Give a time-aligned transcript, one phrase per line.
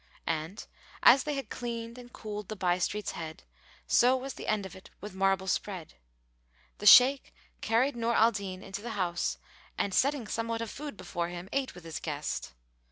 [0.25, 0.65] And,
[1.03, 3.43] as they had cleaned and cooled the by street's head,
[3.85, 5.93] so was the end of it with marble spread.
[6.79, 7.31] The Shaykh
[7.61, 9.37] carried Nur al Din into the house
[9.77, 12.55] and setting somewhat of food before him ate with his guest.